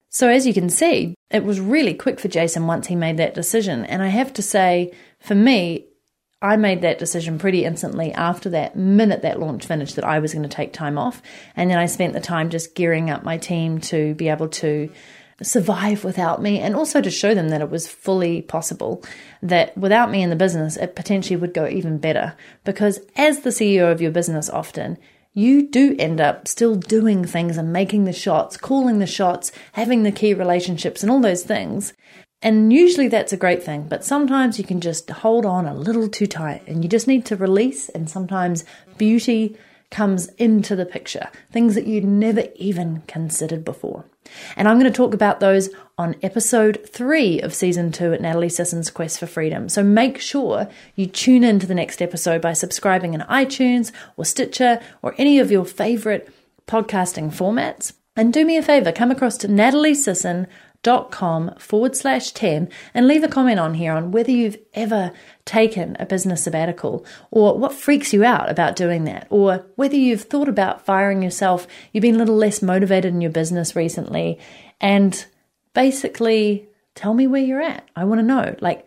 So, 0.08 0.28
as 0.28 0.46
you 0.46 0.52
can 0.52 0.70
see, 0.70 1.14
it 1.30 1.44
was 1.44 1.60
really 1.60 1.94
quick 1.94 2.18
for 2.18 2.26
Jason 2.26 2.66
once 2.66 2.88
he 2.88 2.96
made 2.96 3.18
that 3.18 3.34
decision. 3.34 3.84
And 3.84 4.02
I 4.02 4.08
have 4.08 4.32
to 4.34 4.42
say, 4.42 4.92
for 5.20 5.36
me, 5.36 5.86
I 6.42 6.56
made 6.56 6.80
that 6.82 6.98
decision 6.98 7.38
pretty 7.38 7.64
instantly 7.64 8.12
after 8.12 8.48
that 8.50 8.74
minute 8.74 9.22
that 9.22 9.38
launch 9.38 9.66
finished 9.66 9.96
that 9.96 10.04
I 10.04 10.20
was 10.20 10.32
going 10.32 10.42
to 10.42 10.48
take 10.48 10.72
time 10.72 10.96
off. 10.96 11.20
And 11.54 11.70
then 11.70 11.78
I 11.78 11.86
spent 11.86 12.14
the 12.14 12.20
time 12.20 12.48
just 12.48 12.74
gearing 12.74 13.10
up 13.10 13.24
my 13.24 13.36
team 13.36 13.80
to 13.82 14.14
be 14.14 14.28
able 14.28 14.48
to 14.48 14.90
survive 15.42 16.04
without 16.04 16.40
me 16.40 16.58
and 16.58 16.74
also 16.74 17.00
to 17.00 17.10
show 17.10 17.34
them 17.34 17.48
that 17.48 17.60
it 17.60 17.70
was 17.70 17.88
fully 17.88 18.42
possible 18.42 19.02
that 19.42 19.76
without 19.76 20.10
me 20.10 20.22
in 20.22 20.30
the 20.30 20.36
business, 20.36 20.76
it 20.76 20.96
potentially 20.96 21.36
would 21.36 21.54
go 21.54 21.66
even 21.66 21.98
better. 21.98 22.34
Because 22.64 23.00
as 23.16 23.40
the 23.40 23.50
CEO 23.50 23.90
of 23.92 24.00
your 24.00 24.10
business, 24.10 24.48
often 24.48 24.98
you 25.32 25.68
do 25.68 25.94
end 25.98 26.20
up 26.20 26.48
still 26.48 26.74
doing 26.74 27.24
things 27.24 27.56
and 27.56 27.72
making 27.72 28.04
the 28.04 28.12
shots, 28.12 28.56
calling 28.56 28.98
the 28.98 29.06
shots, 29.06 29.52
having 29.72 30.02
the 30.02 30.12
key 30.12 30.34
relationships, 30.34 31.02
and 31.02 31.10
all 31.10 31.20
those 31.20 31.44
things. 31.44 31.92
And 32.42 32.72
usually 32.72 33.08
that's 33.08 33.32
a 33.32 33.36
great 33.36 33.62
thing, 33.62 33.86
but 33.88 34.04
sometimes 34.04 34.58
you 34.58 34.64
can 34.64 34.80
just 34.80 35.10
hold 35.10 35.44
on 35.44 35.66
a 35.66 35.74
little 35.74 36.08
too 36.08 36.26
tight 36.26 36.62
and 36.66 36.82
you 36.82 36.88
just 36.88 37.06
need 37.06 37.26
to 37.26 37.36
release. 37.36 37.90
And 37.90 38.08
sometimes 38.08 38.64
beauty 38.96 39.56
comes 39.90 40.28
into 40.34 40.76
the 40.76 40.86
picture, 40.86 41.28
things 41.50 41.74
that 41.74 41.86
you'd 41.86 42.04
never 42.04 42.44
even 42.54 43.02
considered 43.08 43.64
before. 43.64 44.04
And 44.56 44.68
I'm 44.68 44.78
going 44.78 44.90
to 44.90 44.96
talk 44.96 45.12
about 45.12 45.40
those 45.40 45.68
on 45.98 46.14
episode 46.22 46.88
three 46.88 47.40
of 47.40 47.52
season 47.52 47.90
two 47.90 48.12
at 48.12 48.20
Natalie 48.20 48.48
Sisson's 48.48 48.90
Quest 48.90 49.18
for 49.18 49.26
Freedom. 49.26 49.68
So 49.68 49.82
make 49.82 50.20
sure 50.20 50.68
you 50.94 51.06
tune 51.06 51.42
in 51.42 51.58
to 51.58 51.66
the 51.66 51.74
next 51.74 52.00
episode 52.00 52.40
by 52.40 52.52
subscribing 52.52 53.14
in 53.14 53.20
iTunes 53.22 53.90
or 54.16 54.24
Stitcher 54.24 54.80
or 55.02 55.14
any 55.18 55.38
of 55.40 55.50
your 55.50 55.64
favorite 55.64 56.32
podcasting 56.66 57.34
formats. 57.34 57.92
And 58.16 58.32
do 58.32 58.44
me 58.44 58.56
a 58.56 58.62
favor, 58.62 58.92
come 58.92 59.10
across 59.10 59.36
to 59.38 59.48
Natalie 59.48 59.94
Sisson 59.94 60.46
dot 60.82 61.10
com 61.10 61.54
forward 61.58 61.94
slash 61.94 62.32
10 62.32 62.68
and 62.94 63.06
leave 63.06 63.22
a 63.22 63.28
comment 63.28 63.60
on 63.60 63.74
here 63.74 63.92
on 63.92 64.10
whether 64.10 64.30
you've 64.30 64.58
ever 64.74 65.12
taken 65.44 65.96
a 65.98 66.06
business 66.06 66.44
sabbatical 66.44 67.04
or 67.30 67.58
what 67.58 67.72
freaks 67.72 68.12
you 68.12 68.24
out 68.24 68.50
about 68.50 68.76
doing 68.76 69.04
that 69.04 69.26
or 69.30 69.66
whether 69.76 69.96
you've 69.96 70.22
thought 70.22 70.48
about 70.48 70.84
firing 70.84 71.22
yourself. 71.22 71.66
You've 71.92 72.02
been 72.02 72.14
a 72.14 72.18
little 72.18 72.36
less 72.36 72.62
motivated 72.62 73.12
in 73.12 73.20
your 73.20 73.30
business 73.30 73.76
recently. 73.76 74.38
And 74.80 75.26
basically 75.74 76.68
tell 76.94 77.14
me 77.14 77.26
where 77.26 77.42
you're 77.42 77.60
at. 77.60 77.88
I 77.94 78.04
want 78.04 78.20
to 78.20 78.26
know. 78.26 78.56
Like 78.60 78.86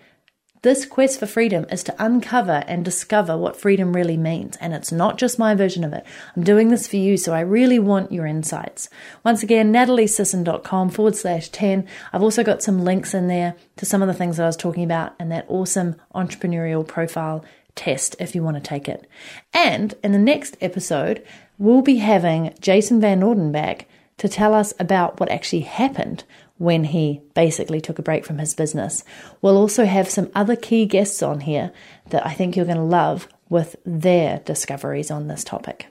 this 0.63 0.86
quest 0.86 1.20
for 1.20 1.25
freedom 1.25 1.65
is 1.70 1.84
to 1.84 1.96
uncover 2.03 2.63
and 2.67 2.86
discover 2.86 3.38
what 3.38 3.60
freedom 3.60 3.93
really 3.93 4.15
means. 4.15 4.55
And 4.58 4.74
it's 4.74 4.93
not 4.93 5.17
just 5.17 5.38
my 5.38 5.55
version 5.55 5.84
of 5.84 5.91
it. 5.91 6.05
I'm 6.36 6.43
doing 6.43 6.70
this 6.70 6.88
for 6.88 6.96
you, 6.96 7.17
so 7.17 7.34
I 7.34 7.41
really 7.41 7.79
want 7.79 8.13
your 8.13 8.25
insights. 8.25 8.89
Once 9.25 9.43
again, 9.43 9.74
nataliesisson.com 9.74 10.89
forward 10.89 11.17
slash 11.17 11.50
10. 11.50 11.86
I've 12.13 12.24
also 12.24 12.43
got 12.43 12.63
some 12.63 12.84
links 12.84 13.13
in 13.13 13.27
there 13.27 13.55
to 13.75 13.86
some 13.86 14.01
of 14.01 14.08
the 14.08 14.13
things 14.13 14.38
that 14.38 14.43
I 14.43 14.48
was 14.48 14.58
talking 14.58 14.86
about 14.86 15.13
and 15.20 15.29
that 15.34 15.46
awesome 15.50 15.98
entrepreneurial 16.15 16.88
profile 16.88 17.43
test 17.75 18.15
if 18.20 18.34
you 18.34 18.41
want 18.41 18.55
to 18.55 18.62
take 18.62 18.88
it. 18.88 19.05
And 19.53 19.93
in 20.01 20.13
the 20.13 20.17
next 20.17 20.55
episode, 20.62 21.25
we'll 21.58 21.82
be 21.82 21.98
having 21.98 22.55
Jason 22.62 23.01
Van 23.01 23.22
Orden 23.22 23.51
back 23.51 23.88
to 24.17 24.29
tell 24.29 24.53
us 24.53 24.74
about 24.79 25.20
what 25.20 25.29
actually 25.29 25.62
happened 25.62 26.24
when 26.63 26.86
he 26.86 27.22
basically 27.34 27.82
took 27.82 28.00
a 28.00 28.01
break 28.01 28.25
from 28.25 28.38
his 28.38 28.53
business. 28.53 29.03
We'll 29.41 29.58
also 29.58 29.84
have 29.84 30.10
some 30.10 30.32
other 30.34 30.55
key 30.55 30.86
guests 30.86 31.22
on 31.22 31.41
here 31.41 31.74
that 32.10 32.25
I 32.25 32.34
think 32.34 32.55
you're 32.55 32.65
going 32.65 32.77
to 32.77 32.84
love 32.84 33.27
with 33.50 33.75
their 33.86 34.39
discoveries 34.39 35.12
on 35.12 35.27
this 35.27 35.43
topic. 35.43 35.88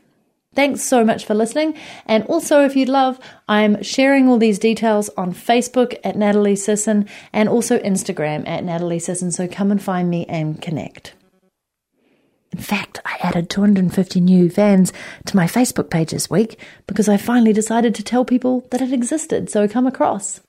Thanks 0.55 0.83
so 0.83 1.05
much 1.05 1.27
for 1.27 1.35
listening. 1.35 1.77
And 2.07 2.25
also, 2.25 2.65
if 2.65 2.75
you'd 2.75 2.89
love, 2.89 3.21
I'm 3.49 3.83
sharing 3.83 4.29
all 4.29 4.39
these 4.39 4.59
details 4.59 5.11
on 5.11 5.35
Facebook 5.35 5.99
at 6.05 6.17
Natalie 6.17 6.57
Sisson 6.57 7.07
and 7.35 7.51
also 7.51 7.79
Instagram 7.79 8.49
at 8.49 8.65
Natalie 8.65 8.99
Sisson. 8.99 9.31
So 9.31 9.47
come 9.47 9.71
and 9.71 9.83
find 9.83 10.09
me 10.09 10.25
and 10.27 10.61
connect. 10.61 11.13
In 12.53 12.59
fact, 12.59 12.99
I 13.05 13.17
added 13.23 13.49
250 13.49 14.21
new 14.21 14.51
fans 14.51 14.93
to 15.27 15.37
my 15.37 15.47
Facebook 15.47 15.91
page 15.91 16.11
this 16.11 16.29
week 16.29 16.59
because 16.87 17.09
I 17.09 17.17
finally 17.17 17.55
decided 17.55 17.95
to 17.95 18.03
tell 18.03 18.25
people 18.25 18.67
that 18.71 18.83
it 18.83 18.93
existed. 18.93 19.49
So 19.51 19.69
come 19.69 19.87
across. 19.87 20.41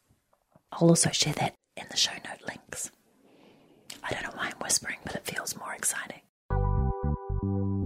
I'll 0.73 0.89
also 0.89 1.11
share 1.11 1.33
that 1.33 1.53
in 1.77 1.85
the 1.89 1.97
show 1.97 2.13
note 2.13 2.47
links. 2.47 2.89
I 4.03 4.11
don't 4.11 4.23
know 4.23 4.31
why 4.33 4.47
I'm 4.47 4.59
whispering, 4.59 4.97
but 5.03 5.15
it 5.15 5.25
feels 5.25 5.55
more 5.55 5.73
exciting. 5.73 6.21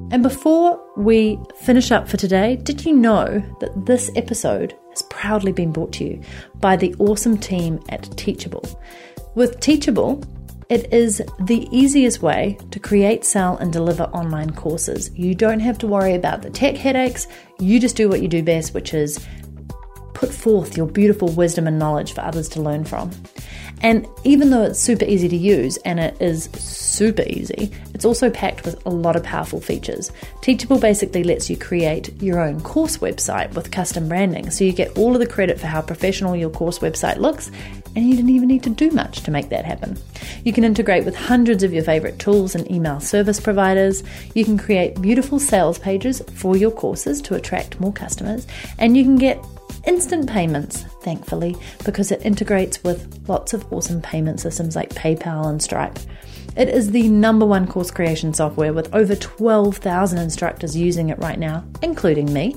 And 0.10 0.24
before 0.24 0.82
we 0.96 1.38
finish 1.60 1.92
up 1.92 2.08
for 2.08 2.16
today, 2.16 2.56
did 2.56 2.86
you 2.86 2.94
know 2.94 3.44
that 3.60 3.86
this 3.86 4.10
episode 4.16 4.74
has 4.92 5.02
proudly 5.04 5.52
been 5.52 5.74
brought 5.74 5.92
to 5.94 6.06
you 6.06 6.22
by 6.56 6.78
the 6.78 6.96
awesome 7.00 7.38
team 7.38 7.82
at 7.90 8.04
Teachable? 8.18 8.64
With 9.36 9.60
Teachable, 9.60 10.24
it 10.70 10.92
is 10.94 11.22
the 11.42 11.68
easiest 11.72 12.22
way 12.22 12.58
to 12.72 12.80
create, 12.80 13.26
sell, 13.26 13.58
and 13.58 13.72
deliver 13.74 14.04
online 14.06 14.52
courses. 14.52 15.12
You 15.14 15.36
don't 15.36 15.60
have 15.60 15.78
to 15.80 15.88
worry 15.88 16.16
about 16.16 16.42
the 16.42 16.50
tech 16.50 16.78
headaches. 16.78 17.28
You 17.60 17.80
just 17.80 17.98
do 17.98 18.08
what 18.08 18.22
you 18.22 18.30
do 18.30 18.44
best, 18.44 18.74
which 18.74 18.94
is 18.94 19.26
put 20.18 20.34
forth 20.34 20.76
your 20.76 20.88
beautiful 20.88 21.28
wisdom 21.28 21.68
and 21.68 21.78
knowledge 21.78 22.12
for 22.12 22.22
others 22.22 22.50
to 22.50 22.60
learn 22.60 22.84
from. 22.84 23.12
And 23.84 24.08
even 24.24 24.50
though 24.50 24.64
it's 24.64 24.80
super 24.80 25.06
easy 25.06 25.30
to 25.30 25.38
use, 25.38 25.78
and 25.86 26.00
it 26.00 26.20
is 26.20 26.46
super 26.56 27.22
easy, 27.28 27.72
it's 27.94 28.04
also 28.04 28.32
packed 28.32 28.66
with 28.66 28.84
a 28.88 28.90
lot 28.90 29.16
of 29.16 29.22
powerful 29.22 29.62
features. 29.62 30.12
Teachable 30.42 30.80
basically 30.80 31.24
lets 31.24 31.52
you 31.52 31.56
create 31.56 32.20
your 32.20 32.40
own 32.40 32.62
course 32.62 32.98
website 32.98 33.54
with 33.54 33.70
custom 33.70 34.10
branding, 34.10 34.50
so 34.50 34.64
you 34.64 34.74
get 34.74 34.98
all 34.98 35.14
of 35.14 35.20
the 35.20 35.28
credit 35.28 35.60
for 35.60 35.68
how 35.68 35.84
professional 35.84 36.36
your 36.36 36.50
course 36.50 36.80
website 36.80 37.18
looks, 37.18 37.52
and 37.96 38.10
you 38.10 38.16
didn't 38.16 38.32
even 38.32 38.48
need 38.48 38.64
to 38.64 38.72
do 38.72 38.90
much 38.90 39.22
to 39.22 39.30
make 39.30 39.50
that 39.50 39.66
happen. 39.66 40.00
You 40.44 40.52
can 40.52 40.64
integrate 40.64 41.06
with 41.06 41.16
hundreds 41.16 41.62
of 41.62 41.72
your 41.72 41.84
favorite 41.84 42.18
tools 42.18 42.56
and 42.56 42.70
email 42.72 43.00
service 43.00 43.40
providers. 43.40 44.04
You 44.34 44.46
can 44.46 44.58
create 44.58 45.00
beautiful 45.00 45.40
sales 45.40 45.78
pages 45.78 46.24
for 46.34 46.58
your 46.58 46.72
courses 46.72 47.22
to 47.22 47.36
attract 47.36 47.80
more 47.80 47.94
customers, 47.94 48.48
and 48.80 48.98
you 48.98 49.04
can 49.04 49.18
get 49.18 49.38
instant 49.88 50.30
payments, 50.30 50.84
thankfully, 51.02 51.56
because 51.86 52.12
it 52.12 52.24
integrates 52.26 52.84
with 52.84 53.28
lots 53.28 53.54
of 53.54 53.72
awesome 53.74 54.02
payment 54.02 54.40
systems 54.40 54.76
like 54.76 54.94
PayPal 54.94 55.48
and 55.48 55.62
Stripe. 55.62 55.98
It 56.56 56.70
is 56.70 56.92
the 56.92 57.08
number 57.10 57.46
one 57.46 57.68
course 57.68 57.92
creation 57.92 58.34
software 58.34 58.74
with 58.74 58.94
over 58.94 59.16
12,000 59.16 60.20
instructors 60.20 60.76
using 60.76 61.10
it 61.10 61.20
right 61.20 61.40
now, 61.40 61.64
including 61.82 62.32
me. 62.34 62.56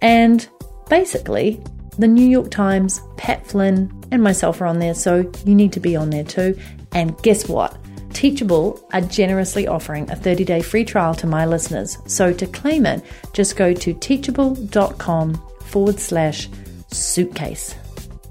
And 0.00 0.46
basically, 0.88 1.62
the 1.98 2.08
New 2.08 2.26
York 2.26 2.50
Times, 2.50 3.00
Pat 3.16 3.46
Flynn, 3.46 3.92
and 4.10 4.22
myself 4.22 4.60
are 4.60 4.66
on 4.66 4.78
there, 4.78 4.94
so 4.94 5.30
you 5.44 5.54
need 5.54 5.72
to 5.72 5.80
be 5.80 5.96
on 5.96 6.10
there 6.10 6.24
too. 6.24 6.58
And 6.92 7.16
guess 7.22 7.48
what? 7.48 7.76
Teachable 8.22 8.80
are 8.92 9.00
generously 9.00 9.66
offering 9.66 10.08
a 10.08 10.14
30 10.14 10.44
day 10.44 10.62
free 10.62 10.84
trial 10.84 11.12
to 11.12 11.26
my 11.26 11.44
listeners. 11.44 11.98
So 12.06 12.32
to 12.32 12.46
claim 12.46 12.86
it, 12.86 13.02
just 13.32 13.56
go 13.56 13.74
to 13.74 13.94
teachable.com 13.94 15.42
forward 15.64 15.98
slash 15.98 16.48
suitcase. 16.86 17.74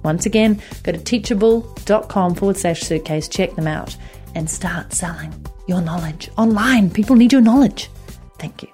Once 0.02 0.26
again, 0.26 0.62
go 0.84 0.94
to 0.94 0.98
teachable.com 0.98 2.36
forward 2.36 2.56
slash 2.56 2.80
suitcase, 2.80 3.28
check 3.28 3.54
them 3.56 3.68
out, 3.68 3.98
and 4.34 4.50
start 4.50 4.94
selling 4.94 5.34
your 5.68 5.82
knowledge 5.82 6.30
online. 6.38 6.90
People 6.90 7.18
need 7.18 7.34
your 7.34 7.42
knowledge. 7.42 7.90
Thank 8.40 8.64
you. 8.64 8.70